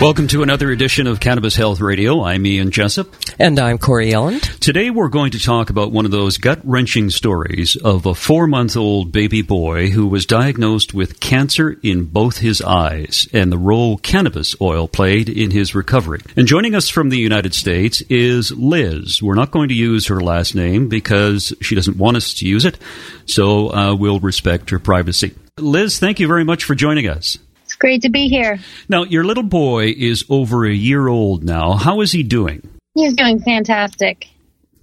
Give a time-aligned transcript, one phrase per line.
[0.00, 2.22] Welcome to another edition of Cannabis Health Radio.
[2.22, 3.12] I'm Ian Jessup.
[3.36, 4.60] And I'm Corey Yelland.
[4.60, 8.46] Today we're going to talk about one of those gut wrenching stories of a four
[8.46, 13.58] month old baby boy who was diagnosed with cancer in both his eyes and the
[13.58, 16.20] role cannabis oil played in his recovery.
[16.36, 19.20] And joining us from the United States is Liz.
[19.20, 22.64] We're not going to use her last name because she doesn't want us to use
[22.64, 22.78] it,
[23.26, 25.34] so uh, we'll respect her privacy.
[25.58, 27.36] Liz, thank you very much for joining us.
[27.78, 28.58] Great to be here.
[28.88, 31.74] Now, your little boy is over a year old now.
[31.74, 32.68] How is he doing?
[32.94, 34.26] He's doing fantastic.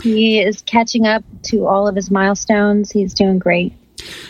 [0.01, 2.91] He is catching up to all of his milestones.
[2.91, 3.73] He's doing great.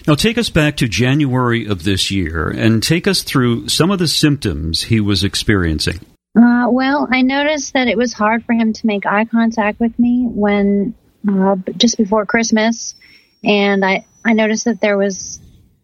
[0.08, 3.99] Now, take us back to January of this year and take us through some of
[3.99, 5.99] the symptoms he was experiencing.
[6.38, 9.97] Uh, well, I noticed that it was hard for him to make eye contact with
[9.97, 10.93] me when
[11.30, 12.95] uh, just before Christmas,
[13.43, 15.39] and I I noticed that there was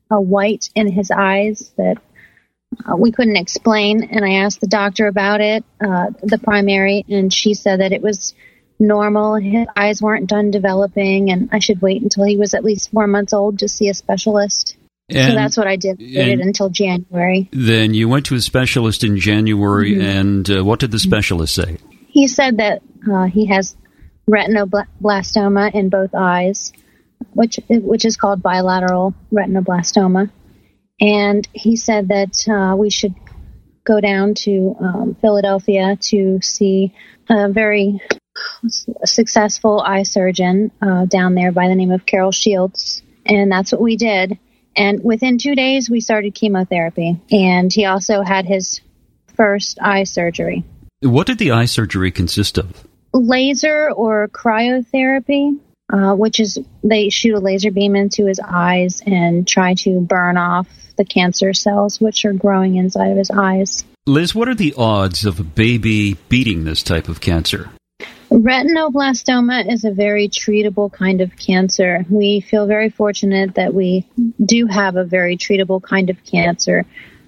[0.09, 1.98] a white in his eyes that
[2.86, 4.04] uh, we couldn't explain.
[4.04, 8.02] And I asked the doctor about it, uh, the primary, and she said that it
[8.02, 8.34] was
[8.80, 9.36] normal.
[9.36, 13.08] His eyes weren't done developing, and I should wait until he was at least four
[13.08, 14.78] months old to see a specialist.
[15.10, 16.00] And, so that's what I did.
[16.00, 17.50] Waited until January.
[17.52, 20.02] Then you went to a specialist in January, mm-hmm.
[20.02, 21.78] and uh, what did the specialist say?
[22.08, 23.76] He said that uh, he has
[24.30, 26.72] retinoblastoma in both eyes,
[27.34, 30.30] which which is called bilateral retinoblastoma
[31.02, 33.16] and he said that uh, we should
[33.84, 36.94] go down to um, Philadelphia to see
[37.28, 38.00] a very
[39.04, 43.81] successful eye surgeon uh, down there by the name of Carol Shields, and that's what
[43.81, 44.38] we did.
[44.75, 48.80] And within two days, we started chemotherapy, and he also had his
[49.36, 50.64] first eye surgery.
[51.02, 52.88] What did the eye surgery consist of?
[53.12, 55.59] Laser or cryotherapy.
[55.91, 60.38] Uh, which is they shoot a laser beam into his eyes and try to burn
[60.38, 63.84] off the cancer cells which are growing inside of his eyes.
[64.07, 67.69] Liz, what are the odds of a baby beating this type of cancer?
[68.31, 72.06] Retinoblastoma is a very treatable kind of cancer.
[72.09, 74.07] We feel very fortunate that we
[74.44, 76.85] do have a very treatable kind of cancer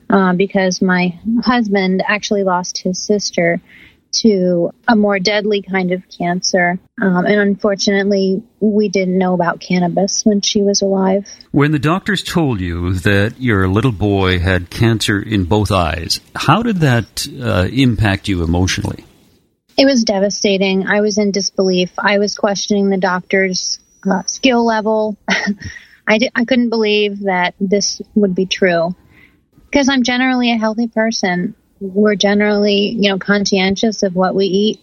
[0.09, 3.59] uh, because my husband actually lost his sister
[4.21, 6.79] to a more deadly kind of cancer.
[7.01, 11.27] Um, and unfortunately, we didn't know about cannabis when she was alive.
[11.51, 16.63] When the doctors told you that your little boy had cancer in both eyes, how
[16.63, 19.05] did that uh, impact you emotionally?
[19.77, 20.87] It was devastating.
[20.87, 21.91] I was in disbelief.
[21.97, 23.79] I was questioning the doctor's
[24.09, 25.17] uh, skill level.
[26.07, 28.95] I, di- I couldn't believe that this would be true
[29.65, 34.79] because I'm generally a healthy person we're generally, you know, conscientious of what we eat.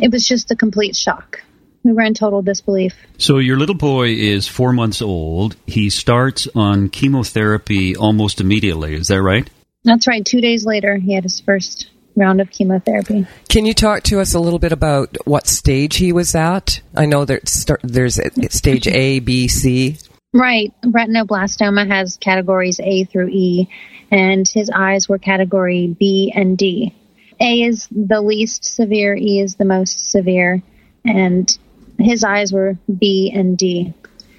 [0.00, 1.42] It was just a complete shock.
[1.82, 2.94] We were in total disbelief.
[3.18, 5.56] So your little boy is four months old.
[5.66, 8.94] He starts on chemotherapy almost immediately.
[8.94, 9.48] Is that right?
[9.82, 10.24] That's right.
[10.24, 13.26] Two days later, he had his first round of chemotherapy.
[13.48, 16.80] Can you talk to us a little bit about what stage he was at?
[16.94, 18.18] I know there's there's
[18.54, 19.98] stage A, B, C.
[20.34, 20.74] Right.
[20.82, 23.68] Retinoblastoma has categories A through E,
[24.10, 26.92] and his eyes were category B and D.
[27.40, 30.60] A is the least severe, E is the most severe,
[31.04, 31.56] and
[32.00, 33.94] his eyes were B and D.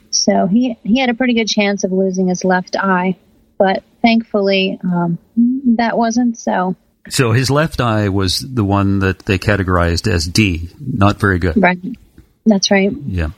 [0.09, 3.17] So he he had a pretty good chance of losing his left eye,
[3.57, 5.17] but thankfully um,
[5.77, 6.75] that wasn't so.
[7.07, 11.55] So his left eye was the one that they categorized as D, not very good.
[11.55, 11.79] Right.
[12.45, 12.91] That's right.
[12.91, 13.29] Yeah.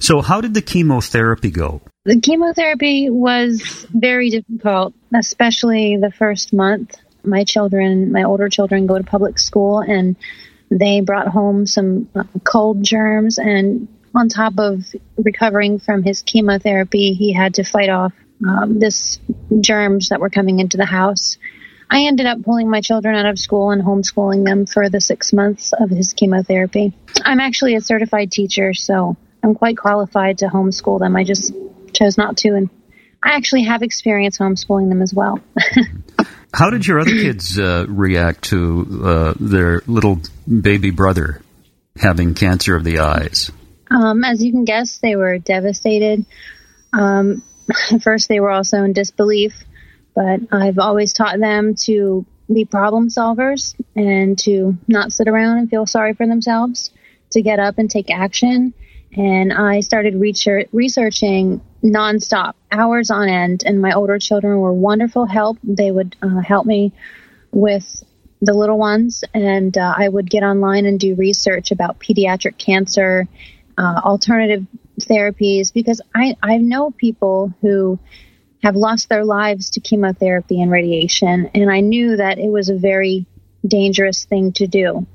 [0.00, 1.80] So how did the chemotherapy go?
[2.04, 6.96] The chemotherapy was very difficult, especially the first month.
[7.24, 10.16] My children, my older children, go to public school and
[10.70, 13.38] they brought home some uh, cold germs.
[13.38, 14.84] And on top of
[15.16, 18.12] recovering from his chemotherapy, he had to fight off
[18.46, 19.18] um, this
[19.60, 21.38] germs that were coming into the house.
[21.90, 25.32] I ended up pulling my children out of school and homeschooling them for the six
[25.32, 26.92] months of his chemotherapy.
[27.22, 31.14] I'm actually a certified teacher, so I'm quite qualified to homeschool them.
[31.16, 31.52] I just
[31.92, 32.70] chose not to, and
[33.22, 35.38] I actually have experience homeschooling them as well.
[36.54, 41.42] How did your other kids uh, react to uh, their little baby brother
[41.96, 43.50] having cancer of the eyes?
[43.90, 46.24] Um, as you can guess, they were devastated.
[46.92, 47.42] Um,
[47.92, 49.62] at first, they were also in disbelief,
[50.14, 55.68] but I've always taught them to be problem solvers and to not sit around and
[55.68, 56.90] feel sorry for themselves,
[57.32, 58.72] to get up and take action.
[59.16, 65.26] And I started research- researching nonstop, hours on end, and my older children were wonderful
[65.26, 65.58] help.
[65.62, 66.92] They would uh, help me
[67.52, 68.02] with
[68.40, 73.28] the little ones, and uh, I would get online and do research about pediatric cancer,
[73.78, 74.66] uh, alternative
[75.00, 77.98] therapies, because I, I know people who
[78.62, 82.76] have lost their lives to chemotherapy and radiation, and I knew that it was a
[82.76, 83.26] very
[83.66, 85.06] dangerous thing to do.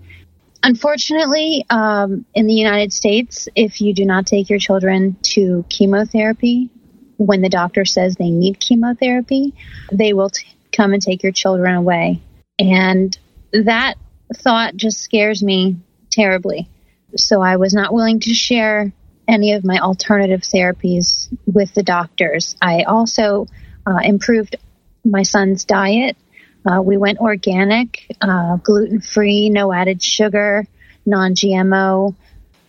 [0.61, 6.69] Unfortunately, um, in the United States, if you do not take your children to chemotherapy
[7.17, 9.53] when the doctor says they need chemotherapy,
[9.91, 12.21] they will t- come and take your children away.
[12.57, 13.17] And
[13.51, 13.95] that
[14.33, 15.77] thought just scares me
[16.11, 16.69] terribly.
[17.15, 18.91] So I was not willing to share
[19.27, 22.55] any of my alternative therapies with the doctors.
[22.61, 23.47] I also
[23.85, 24.55] uh, improved
[25.03, 26.17] my son's diet.
[26.65, 30.65] Uh, we went organic, uh, gluten free, no added sugar,
[31.05, 32.15] non GMO.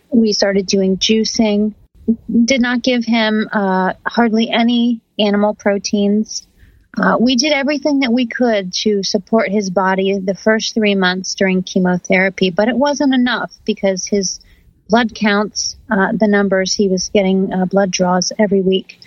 [0.09, 1.73] We started doing juicing.
[2.45, 6.47] Did not give him uh, hardly any animal proteins.
[6.97, 11.35] Uh, we did everything that we could to support his body the first three months
[11.35, 14.41] during chemotherapy, but it wasn't enough because his
[14.89, 18.99] blood counts, uh, the numbers, he was getting uh, blood draws every week.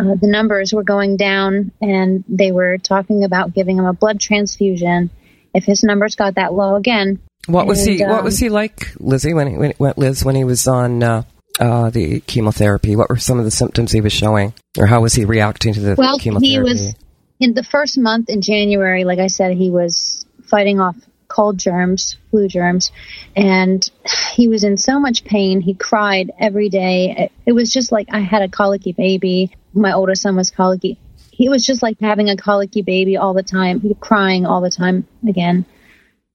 [0.00, 4.20] Uh, the numbers were going down, and they were talking about giving him a blood
[4.20, 5.10] transfusion
[5.54, 7.20] if his numbers got that low again.
[7.46, 8.02] What was And, he?
[8.04, 9.34] what um, was he like, Lizzie?
[9.34, 11.22] When he, when, when Liz when he was on uh,
[11.58, 12.96] uh, the chemotherapy?
[12.96, 15.80] What were some of the symptoms he was showing, or how was he reacting to
[15.80, 16.48] the Well, chemotherapy?
[16.50, 16.94] he was
[17.38, 19.04] in the first month in January.
[19.04, 20.96] Like I said, he was fighting off
[21.30, 22.90] cold germs, flu germs,
[23.34, 23.88] and
[24.34, 25.60] he was in so much pain.
[25.60, 27.14] He cried every day.
[27.16, 29.56] It, it was just like I had a colicky baby.
[29.72, 30.98] My oldest son was colicky.
[31.30, 34.70] He was just like having a colicky baby all the time, He crying all the
[34.70, 35.64] time again.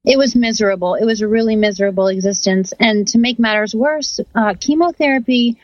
[0.03, 0.95] It was miserable.
[0.95, 2.73] It was a really miserable existence.
[2.79, 5.59] And to make matters worse, uh, chemotherapy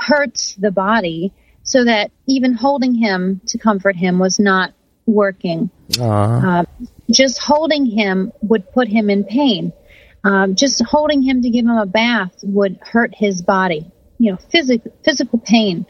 [0.00, 1.32] hurts the body
[1.62, 4.72] so that even holding him to comfort him was not
[5.04, 5.70] working.
[6.00, 6.64] Uh,
[7.10, 9.72] just holding him would put him in pain.
[10.24, 13.90] Um, just holding him to give him a bath would hurt his body.
[14.18, 15.86] You know, physical physical pain.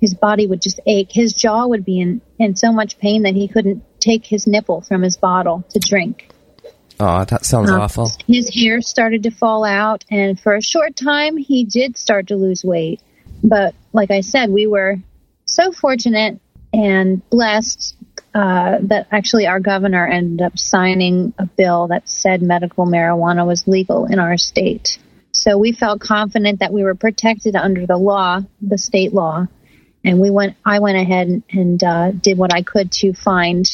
[0.00, 1.10] His body would just ache.
[1.10, 4.82] His jaw would be in, in so much pain that he couldn't take his nipple
[4.82, 6.28] from his bottle to drink.
[7.00, 8.10] Oh, that sounds Um, awful.
[8.26, 12.36] His hair started to fall out, and for a short time, he did start to
[12.36, 13.00] lose weight.
[13.42, 14.96] But like I said, we were
[15.44, 16.40] so fortunate
[16.72, 17.96] and blessed
[18.36, 23.66] uh, that actually our governor ended up signing a bill that said medical marijuana was
[23.66, 24.98] legal in our state.
[25.32, 29.46] So we felt confident that we were protected under the law, the state law,
[30.04, 30.54] and we went.
[30.66, 33.64] I went ahead and, and uh, did what I could to find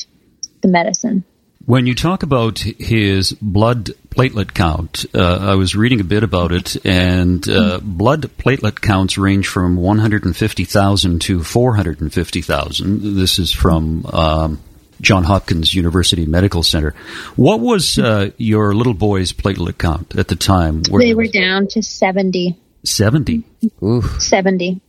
[0.60, 1.24] the medicine.
[1.64, 6.50] When you talk about his blood platelet count, uh, I was reading a bit about
[6.50, 13.16] it, and uh, blood platelet counts range from 150,000 to 450,000.
[13.16, 14.60] This is from um,
[15.00, 16.94] John Hopkins University Medical Center.
[17.36, 20.82] What was uh, your little boy's platelet count at the time?
[20.82, 22.58] They were down to 70.
[22.84, 23.44] 70.
[23.82, 24.02] Ooh.
[24.02, 24.80] 70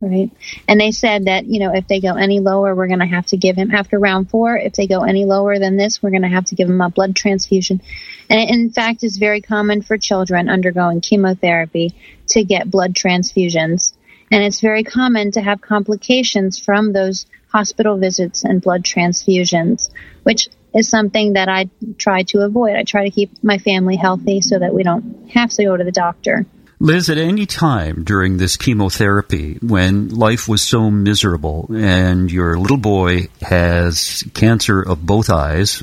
[0.00, 0.30] right.
[0.68, 3.26] And they said that you know if they go any lower we're going to have
[3.26, 6.22] to give him after round four if they go any lower than this we're going
[6.22, 7.80] to have to give him a blood transfusion.
[8.28, 11.94] And in fact it's very common for children undergoing chemotherapy
[12.28, 13.94] to get blood transfusions.
[14.30, 19.90] And it's very common to have complications from those hospital visits and blood transfusions
[20.24, 22.76] which is something that i try to avoid.
[22.76, 25.84] I try to keep my family healthy so that we don't have to go to
[25.84, 26.44] the doctor
[26.78, 32.76] Liz, at any time during this chemotherapy, when life was so miserable and your little
[32.76, 35.82] boy has cancer of both eyes,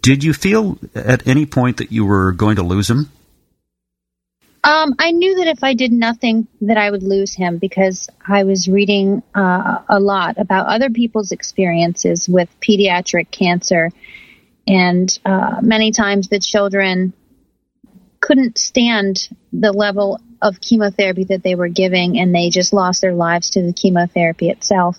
[0.00, 3.10] did you feel at any point that you were going to lose him?
[4.64, 8.44] Um, I knew that if I did nothing, that I would lose him because I
[8.44, 13.90] was reading uh, a lot about other people's experiences with pediatric cancer,
[14.66, 17.12] and uh, many times the children
[18.26, 23.14] couldn't stand the level of chemotherapy that they were giving, and they just lost their
[23.14, 24.98] lives to the chemotherapy itself.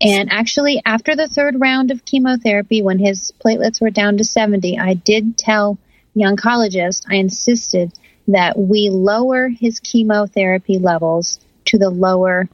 [0.00, 4.78] And actually, after the third round of chemotherapy, when his platelets were down to 70,
[4.78, 5.76] I did tell
[6.14, 7.92] the oncologist, I insisted
[8.28, 12.48] that we lower his chemotherapy levels to the lower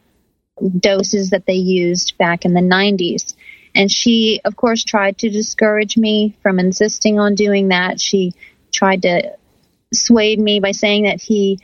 [0.78, 3.34] doses that they used back in the 90s.
[3.74, 8.00] And she, of course, tried to discourage me from insisting on doing that.
[8.00, 8.32] She
[8.72, 9.36] tried to
[9.94, 11.58] swayed me by saying that he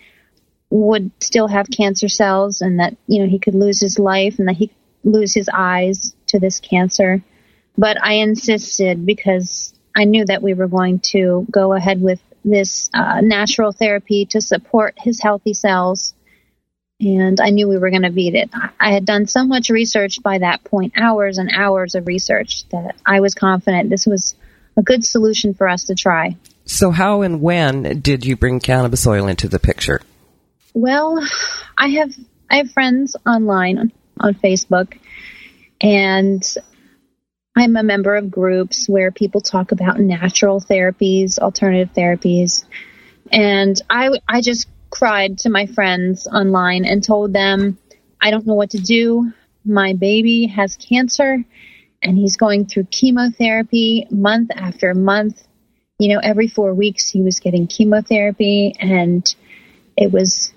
[0.71, 4.49] would still have cancer cells and that you know he could lose his life and
[4.49, 4.71] that he
[5.03, 7.23] lose his eyes to this cancer
[7.77, 12.91] But I insisted because I knew that we were going to go ahead with this
[12.93, 16.15] uh, natural therapy to support his healthy cells.
[17.01, 18.51] And I knew we were going to beat it.
[18.79, 22.97] I had done so much research by that point, hours and hours of research, that
[23.07, 24.35] I was confident this was
[24.81, 26.37] a good solution for us to try.
[26.65, 30.01] So, how and when did you bring cannabis oil into the picture?
[30.75, 31.23] Well,
[31.77, 32.13] I have
[32.51, 34.99] I have friends online on Facebook,
[35.81, 36.43] and
[37.57, 42.65] I'm a member of groups where people talk about natural therapies, alternative therapies,
[43.31, 47.79] and I I just cried to my friends online and told them
[48.21, 49.33] I don't know what to do.
[49.65, 51.45] My baby has cancer
[52.03, 55.47] and he's going through chemotherapy month after month.
[55.99, 59.23] You know, every 4 weeks he was getting chemotherapy and
[59.97, 60.53] it was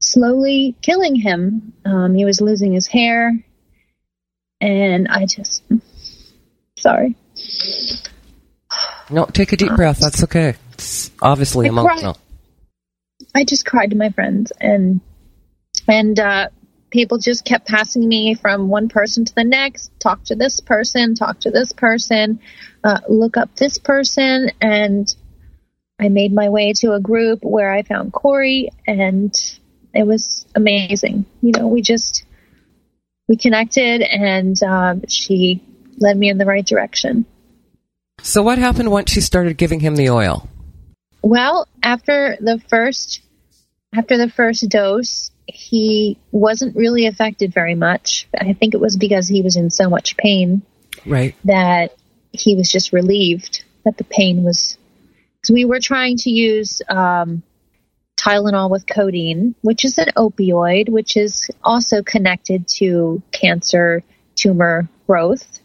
[0.00, 1.72] slowly killing him.
[1.84, 3.32] Um, he was losing his hair
[4.60, 5.62] and I just
[6.76, 7.16] sorry.
[9.10, 9.98] No, take a deep breath.
[9.98, 10.54] That's okay.
[10.72, 12.14] It's obviously I emotional.
[12.14, 12.20] cried.
[13.34, 15.00] I just cried to my friends and
[15.86, 16.48] and uh,
[16.94, 19.90] people just kept passing me from one person to the next.
[19.98, 21.16] Talk to this person.
[21.16, 22.40] Talk to this person.
[22.84, 25.12] Uh, look up this person, and
[26.00, 29.34] I made my way to a group where I found Corey, and
[29.92, 31.26] it was amazing.
[31.42, 32.24] You know, we just
[33.28, 35.64] we connected, and um, she
[35.98, 37.26] led me in the right direction.
[38.22, 40.48] So, what happened once she started giving him the oil?
[41.22, 43.20] Well, after the first
[43.92, 48.28] after the first dose, he wasn't really affected very much.
[48.38, 50.62] I think it was because he was in so much pain
[51.04, 51.34] Right.
[51.44, 51.94] that
[52.32, 54.78] he was just relieved that the pain was.
[55.36, 57.42] Because we were trying to use um,
[58.16, 64.02] Tylenol with codeine, which is an opioid, which is also connected to cancer
[64.34, 65.60] tumor growth.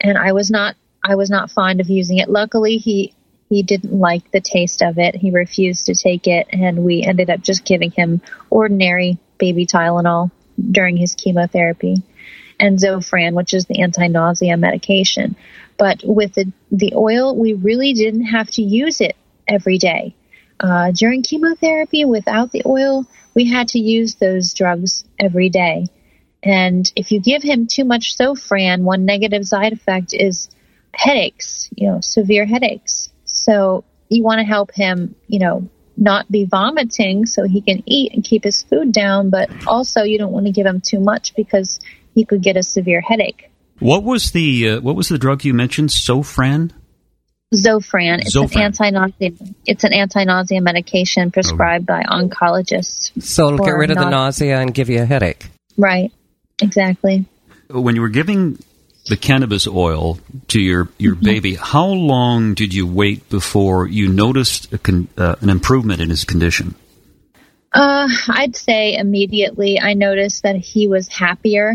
[0.00, 2.28] And I was not I was not fond of using it.
[2.28, 3.14] Luckily, he
[3.48, 5.14] he didn't like the taste of it.
[5.14, 10.30] He refused to take it, and we ended up just giving him ordinary baby Tylenol
[10.70, 12.02] during his chemotherapy
[12.58, 15.36] and Zofran, which is the anti-nausea medication.
[15.76, 20.14] But with the, the oil, we really didn't have to use it every day.
[20.58, 25.86] Uh, during chemotherapy, without the oil, we had to use those drugs every day.
[26.42, 30.48] And if you give him too much Zofran, one negative side effect is
[30.94, 33.10] headaches, you know, severe headaches.
[33.46, 38.12] So you want to help him, you know, not be vomiting so he can eat
[38.12, 41.34] and keep his food down, but also you don't want to give him too much
[41.36, 41.78] because
[42.12, 43.50] he could get a severe headache.
[43.78, 45.90] What was the uh, what was the drug you mentioned?
[45.90, 46.72] Sofran.
[47.54, 48.56] Zofran, it's Zofran.
[48.56, 49.30] an anti-nausea.
[49.64, 53.22] It's an anti-nausea medication prescribed by oncologists.
[53.22, 55.46] So, it'll get rid of the nausea and give you a headache.
[55.76, 56.12] Right.
[56.60, 57.26] Exactly.
[57.70, 58.58] When you were giving
[59.08, 64.72] the cannabis oil to your your baby, how long did you wait before you noticed
[64.72, 66.74] a con- uh, an improvement in his condition?
[67.72, 71.74] Uh, I'd say immediately I noticed that he was happier.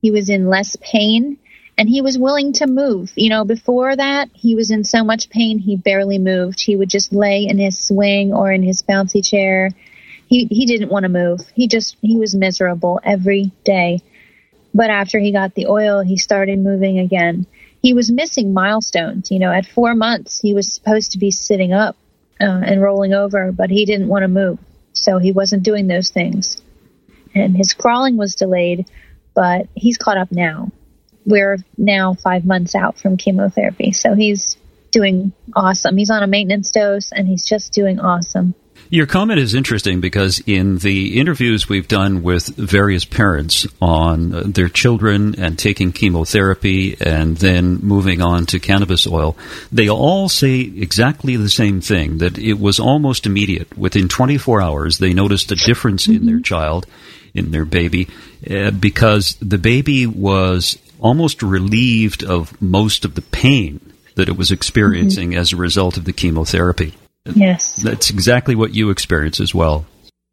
[0.00, 1.38] He was in less pain
[1.76, 3.12] and he was willing to move.
[3.16, 6.60] You know, before that, he was in so much pain he barely moved.
[6.60, 9.70] He would just lay in his swing or in his bouncy chair.
[10.26, 11.40] He he didn't want to move.
[11.54, 14.00] He just he was miserable every day.
[14.74, 17.46] But after he got the oil, he started moving again.
[17.82, 19.30] He was missing milestones.
[19.30, 21.96] You know, at 4 months, he was supposed to be sitting up
[22.40, 24.58] uh, and rolling over, but he didn't want to move.
[24.92, 26.60] So he wasn't doing those things.
[27.34, 28.86] And his crawling was delayed,
[29.34, 30.70] but he's caught up now.
[31.24, 33.92] We're now five months out from chemotherapy.
[33.92, 34.56] So he's
[34.90, 35.96] doing awesome.
[35.96, 38.54] He's on a maintenance dose and he's just doing awesome.
[38.92, 44.42] Your comment is interesting because in the interviews we've done with various parents on uh,
[44.44, 49.34] their children and taking chemotherapy and then moving on to cannabis oil,
[49.72, 53.78] they all say exactly the same thing that it was almost immediate.
[53.78, 56.86] Within 24 hours, they noticed a difference in their child,
[57.32, 58.08] in their baby,
[58.50, 63.80] uh, because the baby was almost relieved of most of the pain
[64.16, 66.92] that it was experiencing as a result of the chemotherapy.
[67.24, 67.76] Yes.
[67.76, 69.86] That's exactly what you experience as well.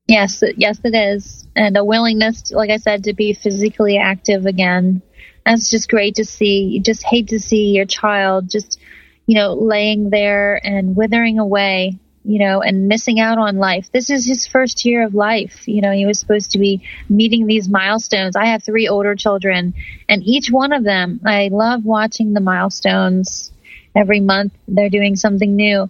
[0.08, 1.48] Yes, yes, it is.
[1.56, 5.04] And a willingness, like I said, to be physically active again.
[5.46, 6.64] That's just great to see.
[6.64, 8.80] You just hate to see your child just,
[9.28, 13.92] you know, laying there and withering away, you know, and missing out on life.
[13.92, 15.68] This is his first year of life.
[15.68, 18.36] You know, he was supposed to be meeting these milestones.
[18.36, 19.76] I have three older children,
[20.08, 23.52] and each one of them, I love watching the milestones.
[23.96, 25.90] Every month, they're doing something new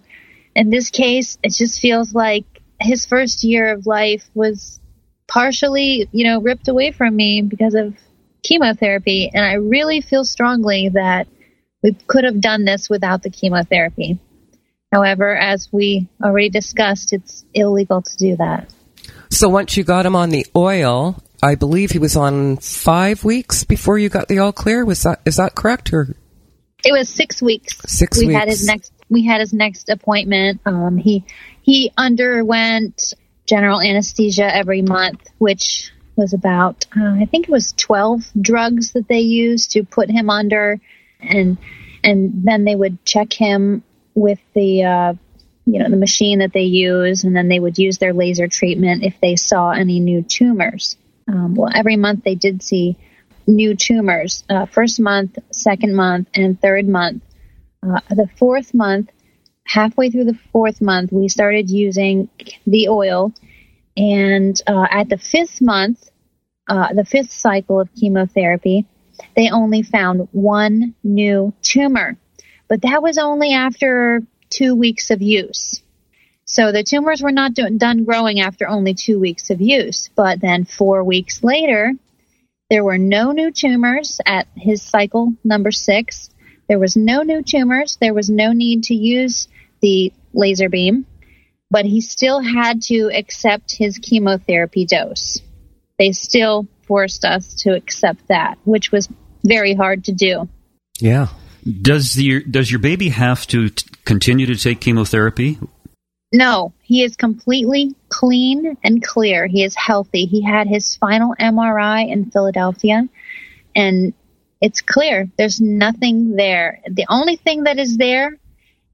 [0.54, 2.44] in this case, it just feels like
[2.80, 4.80] his first year of life was
[5.28, 7.94] partially, you know, ripped away from me because of
[8.42, 9.30] chemotherapy.
[9.32, 11.28] And I really feel strongly that
[11.82, 14.18] we could have done this without the chemotherapy.
[14.92, 18.72] However, as we already discussed, it's illegal to do that.
[19.30, 23.64] So once you got him on the oil, I believe he was on five weeks
[23.64, 24.84] before you got the all clear.
[24.84, 25.92] Was that is that correct?
[25.92, 26.16] Or
[26.84, 27.80] it was six weeks.
[27.86, 28.38] Six we weeks.
[28.38, 28.92] had his next.
[29.10, 30.60] We had his next appointment.
[30.64, 31.24] Um, he
[31.62, 33.12] he underwent
[33.46, 39.08] general anesthesia every month, which was about uh, I think it was twelve drugs that
[39.08, 40.80] they used to put him under,
[41.20, 41.58] and
[42.04, 43.82] and then they would check him
[44.14, 45.14] with the uh,
[45.66, 49.04] you know the machine that they use, and then they would use their laser treatment
[49.04, 50.96] if they saw any new tumors.
[51.28, 52.96] Um, well, every month they did see
[53.46, 54.44] new tumors.
[54.48, 57.22] Uh, first month, second month, and third month.
[57.82, 59.10] Uh, the fourth month,
[59.66, 62.28] halfway through the fourth month, we started using
[62.66, 63.32] the oil,
[63.96, 66.08] and uh, at the fifth month,
[66.68, 68.86] uh, the fifth cycle of chemotherapy,
[69.34, 72.16] they only found one new tumor.
[72.68, 75.82] But that was only after two weeks of use.
[76.44, 80.10] So the tumors were not do- done growing after only two weeks of use.
[80.14, 81.94] But then four weeks later,
[82.68, 86.29] there were no new tumors at his cycle number six.
[86.70, 87.98] There was no new tumors.
[88.00, 89.48] There was no need to use
[89.82, 91.04] the laser beam,
[91.68, 95.40] but he still had to accept his chemotherapy dose.
[95.98, 99.08] They still forced us to accept that, which was
[99.44, 100.48] very hard to do.
[101.00, 101.26] yeah,
[101.82, 105.58] Does your does your baby have to t- continue to take chemotherapy?
[106.32, 109.48] No, he is completely clean and clear.
[109.48, 110.26] He is healthy.
[110.26, 113.08] He had his final MRI in Philadelphia,
[113.74, 114.14] and
[114.60, 115.30] it's clear.
[115.38, 116.80] There's nothing there.
[116.88, 118.38] The only thing that is there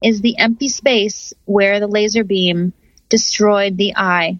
[0.01, 2.73] is the empty space where the laser beam
[3.09, 4.39] destroyed the eye.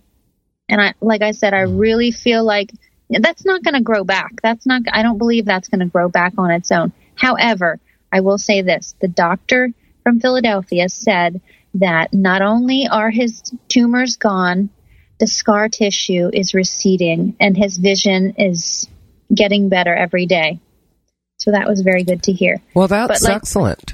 [0.69, 1.77] And I, like I said, I hmm.
[1.77, 2.71] really feel like
[3.09, 4.41] that's not going to grow back.
[4.41, 6.91] That's not, I don't believe that's going to grow back on its own.
[7.15, 7.79] However,
[8.11, 9.71] I will say this the doctor
[10.03, 11.41] from Philadelphia said
[11.75, 14.69] that not only are his tumors gone,
[15.19, 18.87] the scar tissue is receding and his vision is
[19.33, 20.59] getting better every day.
[21.47, 22.61] So that was very good to hear.
[22.73, 23.93] well, that's like- excellent.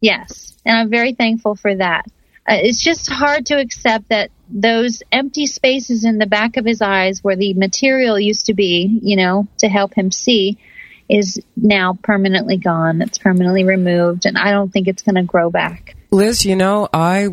[0.00, 2.06] Yes, and I'm very thankful for that.
[2.44, 6.82] Uh, it's just hard to accept that those empty spaces in the back of his
[6.82, 10.58] eyes where the material used to be, you know, to help him see,
[11.08, 13.00] is now permanently gone.
[13.00, 15.94] It's permanently removed, and I don't think it's going to grow back.
[16.10, 17.28] Liz, you know, I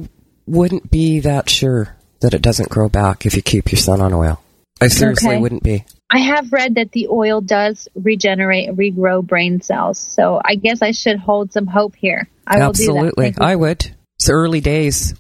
[0.46, 4.14] wouldn't be that sure that it doesn't grow back if you keep your son on
[4.14, 4.40] oil.
[4.80, 5.40] I seriously Okay.
[5.40, 5.86] wouldn't be.
[6.12, 10.92] I have read that the oil does regenerate, regrow brain cells, so I guess I
[10.92, 12.28] should hold some hope here.
[12.48, 12.92] I will do that.
[12.92, 13.34] Absolutely.
[13.40, 13.96] I would.
[14.16, 15.14] It's early days.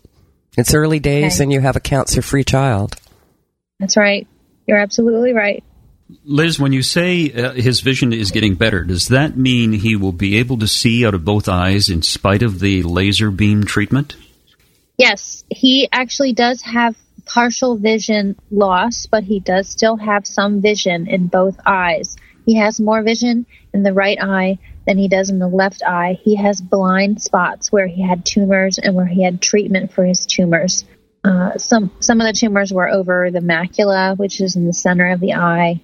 [0.57, 1.43] It's early days Okay.
[1.43, 2.95] and you have a cancer free child.
[3.79, 4.27] That's right.
[4.67, 5.63] You're absolutely right.
[6.25, 10.11] Liz, when you say uh, his vision is getting better, does that mean he will
[10.11, 14.15] be able to see out of both eyes in spite of the laser beam treatment?
[14.97, 16.95] Yes, he actually does have
[17.29, 22.17] partial vision loss, but he does still have some vision in both eyes.
[22.45, 26.17] He has more vision in the right eye than he does in the left eye.
[26.23, 30.25] He has blind spots where he had tumors and where he had treatment for his
[30.25, 30.83] tumors.
[31.23, 35.11] Uh, some some of the tumors were over the macula, which is in the center
[35.11, 35.79] of the eye,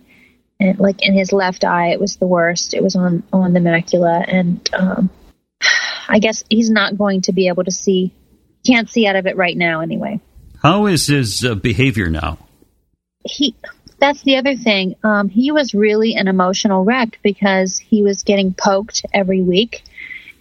[0.60, 2.74] and like in his left eye, it was the worst.
[2.74, 5.10] It was on on the macula, and um,
[6.08, 8.14] I guess he's not going to be able to see
[8.66, 10.20] can't see out of it right now anyway.
[10.66, 12.40] How is his uh, behavior now?
[13.24, 13.54] He
[14.00, 14.96] that's the other thing.
[15.04, 19.84] Um, he was really an emotional wreck because he was getting poked every week,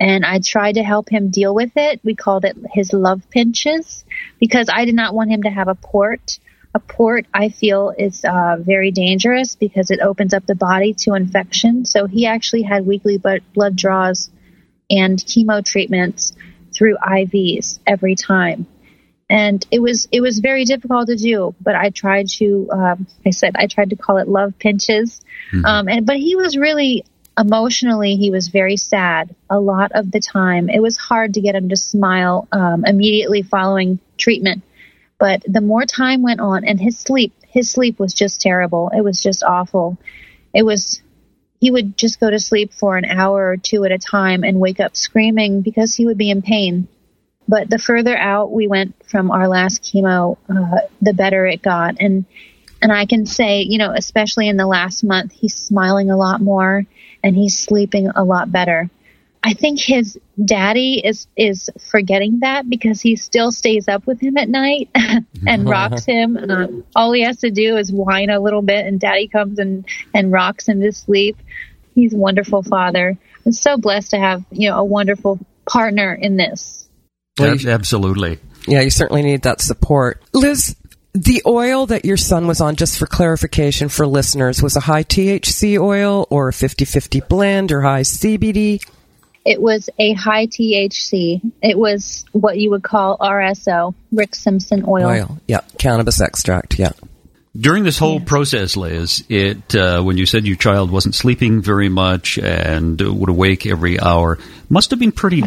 [0.01, 2.01] and I tried to help him deal with it.
[2.03, 4.03] We called it his love pinches
[4.41, 6.39] because I did not want him to have a port.
[6.75, 11.13] A port, I feel, is uh, very dangerous because it opens up the body to
[11.13, 11.85] infection.
[11.85, 14.31] So he actually had weekly blood draws
[14.89, 16.33] and chemo treatments
[16.75, 18.67] through IVs every time
[19.29, 23.31] and it was it was very difficult to do but i tried to um, i
[23.31, 25.21] said i tried to call it love pinches.
[25.65, 27.05] Um, and but he was really
[27.39, 30.69] emotionally he was very sad a lot of the time.
[30.69, 34.63] It was hard to get him to smile um, immediately following treatment.
[35.19, 38.91] But the more time went on and his sleep his sleep was just terrible.
[38.97, 39.99] It was just awful.
[40.53, 41.03] It was
[41.61, 44.61] he would just go to sleep for an hour or two at a time and
[44.61, 46.89] wake up screaming because he would be in pain
[47.47, 51.97] but the further out we went from our last chemo, uh, the better it got.
[52.01, 52.25] And
[52.83, 56.41] and I can say, you know, especially in the last month, he's smiling a lot
[56.41, 56.85] more
[57.23, 58.91] and he's sleeping a lot better.
[59.47, 64.39] I think his daddy is is forgetting that because he still stays up with him
[64.39, 64.89] at night
[65.47, 66.39] and rocks him.
[66.51, 69.85] Um, all he has to do is whine a little bit, and daddy comes and
[70.15, 71.37] and rocks him to sleep.
[71.95, 73.19] he's a wonderful father.
[73.45, 76.84] I'm so blessed to have you know a wonderful partner in this.
[77.39, 78.39] Well, Absolutely.
[78.67, 80.23] Yeah, you certainly need that support.
[80.33, 80.77] Liz,
[81.13, 85.05] the oil that your son was on, just for clarification for listeners, was a high
[85.05, 88.81] THC oil or a 50 50 blend or high CBD?
[89.45, 91.41] It was a high THC.
[91.61, 95.07] It was what you would call RSO, Rick Simpson oil.
[95.07, 96.93] Oil, yeah, cannabis extract, yeah.
[97.57, 101.89] During this whole process, Liz, it uh, when you said your child wasn't sleeping very
[101.89, 105.45] much and would awake every hour, must have been pretty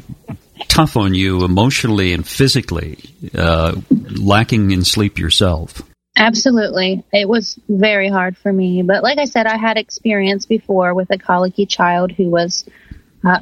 [0.78, 3.00] tough on you emotionally and physically,
[3.34, 5.82] uh, lacking in sleep yourself.
[6.16, 7.04] Absolutely.
[7.12, 8.84] It was very hard for me.
[8.84, 12.64] But like I said, I had experience before with a colicky child who was
[13.26, 13.40] uh,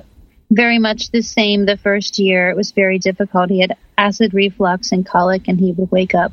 [0.49, 2.49] very much the same the first year.
[2.49, 3.49] It was very difficult.
[3.49, 6.31] He had acid reflux and colic, and he would wake up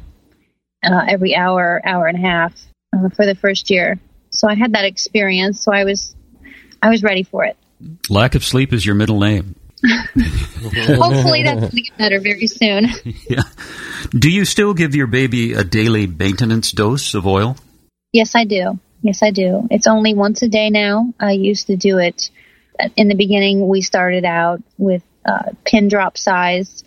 [0.85, 2.55] uh, every hour, hour and a half
[2.95, 3.99] uh, for the first year.
[4.31, 5.65] So I had that experience.
[5.65, 6.15] So I was,
[6.81, 7.57] I was ready for it.
[8.09, 9.57] Lack of sleep is your middle name.
[9.89, 12.87] Hopefully that's going to get better very soon.
[13.29, 13.43] yeah.
[14.11, 17.57] Do you still give your baby a daily maintenance dose of oil?
[18.13, 18.79] Yes, I do.
[19.01, 19.67] Yes, I do.
[19.71, 21.13] It's only once a day now.
[21.19, 22.31] I used to do it
[22.97, 23.67] in the beginning.
[23.67, 26.85] We started out with uh, pin drop size,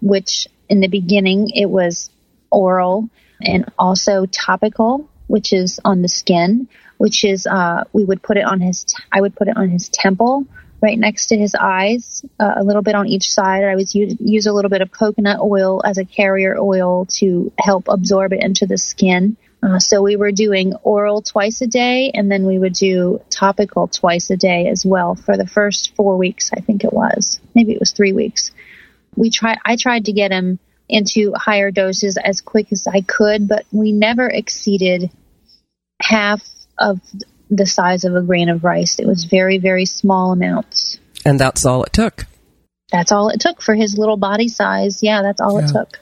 [0.00, 2.10] which in the beginning it was
[2.50, 3.08] oral
[3.40, 6.68] and also topical, which is on the skin,
[6.98, 8.84] which is uh, we would put it on his.
[8.84, 10.46] T- I would put it on his temple,
[10.80, 13.64] right next to his eyes, uh, a little bit on each side.
[13.64, 17.52] I would use, use a little bit of coconut oil as a carrier oil to
[17.58, 19.36] help absorb it into the skin.
[19.62, 23.88] Uh, so we were doing oral twice a day, and then we would do topical
[23.88, 26.50] twice a day as well for the first four weeks.
[26.56, 28.52] I think it was, maybe it was three weeks.
[29.16, 29.58] We tried.
[29.64, 30.58] I tried to get him
[30.88, 35.10] into higher doses as quick as I could, but we never exceeded
[36.00, 36.46] half
[36.78, 37.00] of
[37.50, 38.98] the size of a grain of rice.
[38.98, 40.98] It was very, very small amounts.
[41.24, 42.26] And that's all it took.
[42.92, 45.02] That's all it took for his little body size.
[45.02, 45.66] Yeah, that's all yeah.
[45.66, 46.00] it took.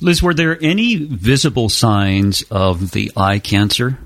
[0.00, 3.98] Liz, were there any visible signs of the eye cancer?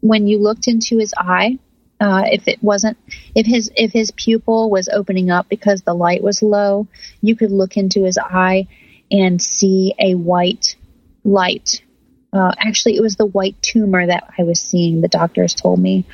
[0.00, 1.58] When you looked into his eye,
[2.00, 2.98] uh, if it wasn't,
[3.34, 6.88] if his if his pupil was opening up because the light was low,
[7.20, 8.66] you could look into his eye
[9.10, 10.74] and see a white
[11.22, 11.82] light.
[12.32, 15.00] Uh, actually, it was the white tumor that I was seeing.
[15.00, 16.04] The doctors told me,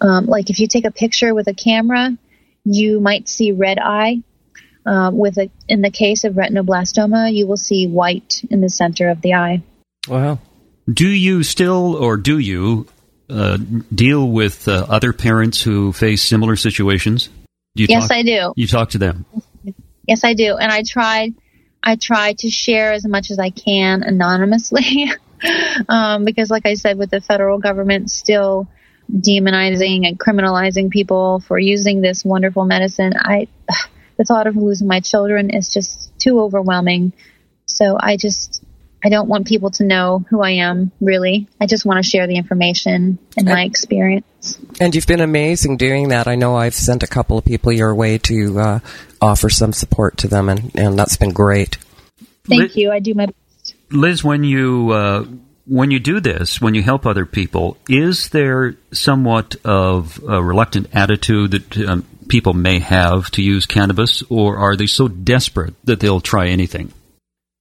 [0.00, 2.16] um, like if you take a picture with a camera,
[2.64, 4.22] you might see red eye.
[4.84, 9.10] Uh, with a, in the case of retinoblastoma, you will see white in the center
[9.10, 9.62] of the eye.
[10.08, 10.40] Wow.
[10.92, 12.88] Do you still, or do you,
[13.30, 13.58] uh,
[13.94, 17.28] deal with uh, other parents who face similar situations?
[17.76, 18.52] Do yes, talk, I do.
[18.56, 19.24] You talk to them.
[20.06, 21.32] Yes, I do, and I try
[21.82, 25.10] I try to share as much as I can anonymously.
[25.88, 28.68] um, because, like I said, with the federal government still
[29.10, 33.48] demonizing and criminalizing people for using this wonderful medicine, I
[34.16, 37.12] the thought of losing my children is just too overwhelming.
[37.66, 38.62] So I just
[39.04, 41.48] I don't want people to know who I am, really.
[41.60, 44.58] I just want to share the information and my experience.
[44.80, 46.28] And you've been amazing doing that.
[46.28, 48.78] I know I've sent a couple of people your way to uh,
[49.20, 51.78] offer some support to them, and, and that's been great.
[52.44, 52.92] Thank you.
[52.92, 53.41] I do my best.
[53.92, 54.90] Liz, when you.
[54.90, 55.26] Uh,
[55.64, 60.88] when you do this, when you help other people, is there somewhat of a reluctant
[60.92, 66.00] attitude that um, people may have to use cannabis, or are they so desperate that
[66.00, 66.92] they'll try anything?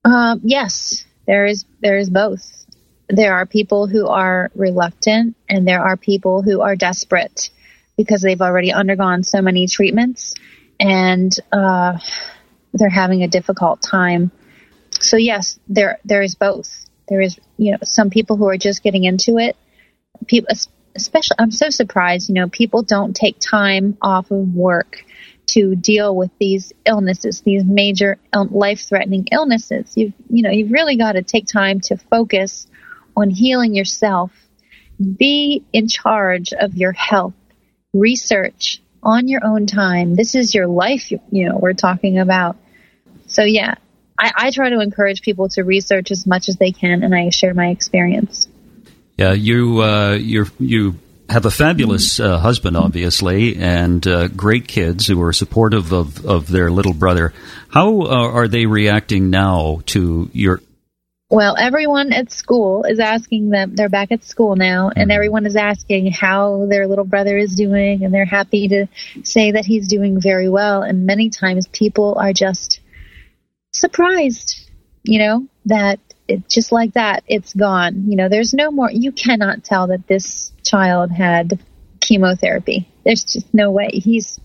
[0.03, 2.65] Uh, yes, there is there is both.
[3.07, 7.51] There are people who are reluctant, and there are people who are desperate
[7.97, 10.33] because they've already undergone so many treatments
[10.79, 11.99] and uh,
[12.73, 14.31] they're having a difficult time.
[15.01, 16.85] So yes, there there is both.
[17.09, 19.55] There is you know some people who are just getting into it.
[20.27, 20.49] People,
[20.95, 22.29] especially, I'm so surprised.
[22.29, 25.03] You know, people don't take time off of work
[25.47, 29.91] to deal with these illnesses, these major life-threatening illnesses.
[29.95, 32.67] You you know you've really got to take time to focus
[33.15, 34.31] on healing yourself.
[35.17, 37.33] Be in charge of your health.
[37.93, 40.15] Research on your own time.
[40.15, 42.55] This is your life, you know, we're talking about.
[43.27, 43.75] So yeah,
[44.21, 47.29] I, I try to encourage people to research as much as they can, and I
[47.29, 48.47] share my experience.
[49.17, 50.95] Yeah, you uh, you you
[51.27, 56.47] have a fabulous uh, husband, obviously, and uh, great kids who are supportive of, of
[56.47, 57.33] their little brother.
[57.69, 60.61] How uh, are they reacting now to your
[61.29, 65.11] well, everyone at school is asking them, they're back at school now, and mm-hmm.
[65.11, 68.87] everyone is asking how their little brother is doing, and they're happy to
[69.23, 70.83] say that he's doing very well.
[70.83, 72.81] And many times people are just
[73.71, 74.69] surprised,
[75.03, 78.05] you know, that it, just like that, it's gone.
[78.09, 81.59] You know, there's no more, you cannot tell that this child had
[81.99, 82.87] chemotherapy.
[83.05, 83.89] there's just no way.
[83.93, 84.39] He's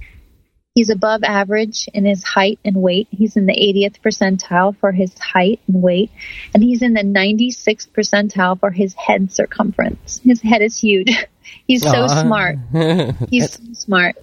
[0.75, 3.09] he's above average in his height and weight.
[3.11, 6.11] He's in the 80th percentile for his height and weight,
[6.55, 10.21] and he's in the 96th percentile for his head circumference.
[10.23, 11.27] His head is huge.
[11.67, 12.23] He's so Aw.
[12.23, 12.59] smart.
[13.31, 14.17] He's so smart.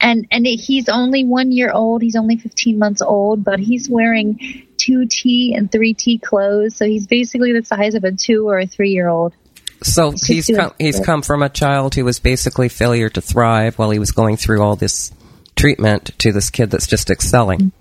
[0.00, 2.02] And and he's only one year old.
[2.02, 6.76] He's only 15 months old, but he's wearing two T and three T clothes.
[6.76, 9.34] So he's basically the size of a two or a three year old.
[9.82, 13.78] So She's he's come, he's come from a child who was basically failure to thrive
[13.78, 15.12] while he was going through all this
[15.56, 17.72] treatment to this kid that's just excelling.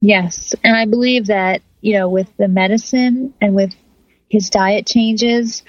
[0.00, 3.74] Yes, and I believe that you know with the medicine and with
[4.28, 5.62] his diet changes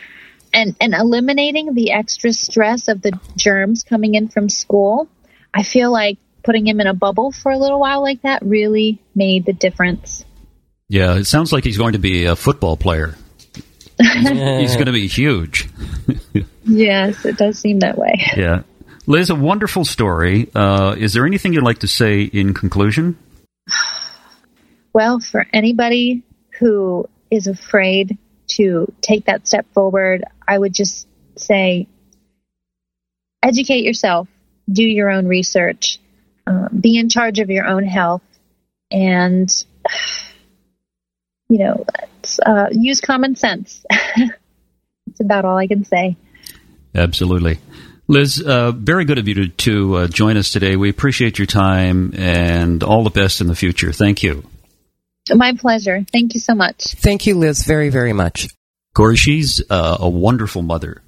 [0.53, 5.07] and and eliminating the extra stress of the germs coming in from school,
[5.53, 8.99] I feel like putting him in a bubble for a little while like that really
[9.15, 10.25] made the difference.
[10.87, 13.15] Yeah, it sounds like he's going to be a football player.
[14.01, 15.69] he's going to be huge.
[16.69, 18.13] Yes, it does seem that way.
[18.37, 18.61] Yeah.
[19.07, 20.49] Liz, a wonderful story.
[20.53, 23.17] Uh, is there anything you'd like to say in conclusion?
[24.91, 26.23] Well, for anybody
[26.57, 28.17] who is afraid
[28.53, 31.87] to take that step forward, I would just say
[33.43, 34.27] educate yourself,
[34.71, 35.99] do your own research,
[36.47, 38.23] um, be in charge of your own health,
[38.91, 39.49] and,
[41.49, 43.85] you know, let's, uh, use common sense.
[43.89, 46.15] That's about all I can say.
[46.93, 47.59] Absolutely.
[48.07, 50.75] Liz, uh, very good of you to, to uh, join us today.
[50.75, 53.91] We appreciate your time and all the best in the future.
[53.91, 54.43] Thank you.
[55.31, 56.03] My pleasure.
[56.11, 56.95] Thank you so much.
[56.95, 58.47] Thank you, Liz, very, very much.
[58.95, 61.03] Corey, she's uh, a wonderful mother.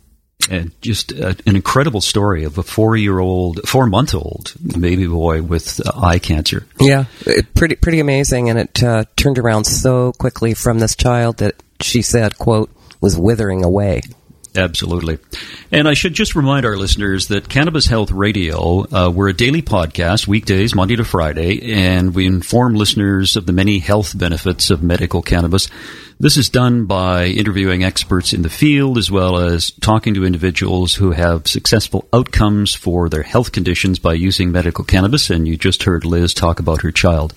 [0.49, 6.19] And just uh, an incredible story of a four-year-old, four-month-old baby boy with uh, eye
[6.19, 6.65] cancer.
[6.79, 11.37] Yeah, it, pretty pretty amazing, and it uh, turned around so quickly from this child
[11.37, 14.01] that she said, "quote was withering away."
[14.55, 15.17] Absolutely.
[15.71, 19.61] And I should just remind our listeners that Cannabis Health Radio, uh, we're a daily
[19.61, 24.83] podcast, weekdays, Monday to Friday, and we inform listeners of the many health benefits of
[24.83, 25.69] medical cannabis.
[26.21, 30.93] This is done by interviewing experts in the field as well as talking to individuals
[30.93, 35.31] who have successful outcomes for their health conditions by using medical cannabis.
[35.31, 37.33] And you just heard Liz talk about her child.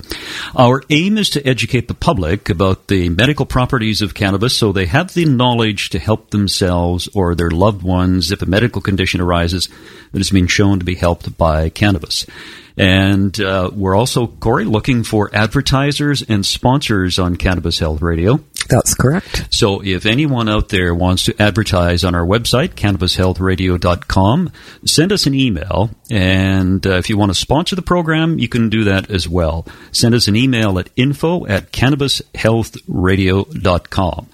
[0.55, 4.85] Our aim is to educate the public about the medical properties of cannabis so they
[4.85, 9.70] have the knowledge to help themselves or their loved ones if a medical condition arises
[10.12, 12.27] that has been shown to be helped by cannabis.
[12.76, 18.40] And uh, we're also, Corey, looking for advertisers and sponsors on Cannabis Health Radio.
[18.68, 19.46] That's correct.
[19.50, 24.52] So if anyone out there wants to advertise on our website, cannabishealthradio.com,
[24.84, 25.90] send us an email.
[26.10, 29.66] And uh, if you want to sponsor the program, you can do that as well.
[29.92, 34.26] Send us an email at info at cannabishealthradio.com.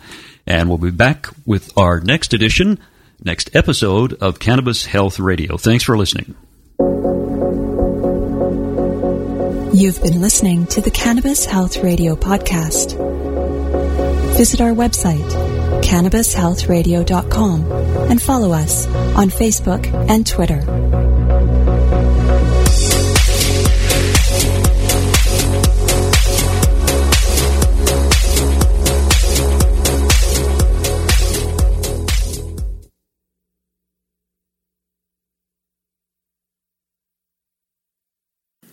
[0.47, 2.79] And we'll be back with our next edition,
[3.23, 5.59] next episode of Cannabis Health Radio.
[5.59, 6.35] Thanks for listening.
[9.73, 12.97] You've been listening to the Cannabis Health Radio podcast.
[14.37, 15.29] Visit our website,
[15.83, 17.73] cannabishealthradio.com,
[18.11, 21.10] and follow us on Facebook and Twitter.